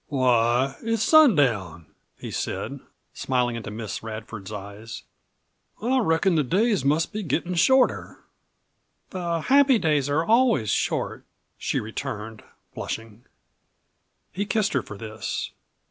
[0.07, 1.85] "Why it's sundown!"
[2.17, 2.79] he said,
[3.13, 5.03] smiling into Miss Radford's eyes.
[5.79, 8.17] "I reckon the days must be gettin' shorter."
[9.11, 11.23] "The happy days are always short,"
[11.59, 12.41] she returned,
[12.73, 13.25] blushing.
[14.31, 15.51] He kissed her for this.